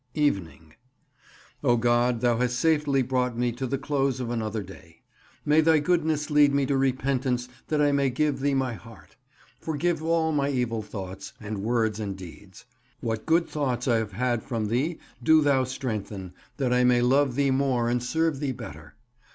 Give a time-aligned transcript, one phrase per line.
[0.15, 0.73] Evening.
[1.63, 5.03] O GOD, Thou hast safely brought me to the close of another day.
[5.45, 9.15] May Thy goodness lead me to repentance that I may give Thee my heart.
[9.59, 12.65] Forgive all my evil thoughts, and words, and deeds.
[12.99, 17.35] What good thoughts I have had from Thee do Thou strengthen, that I may love
[17.35, 18.95] Thee more and serve Thee better.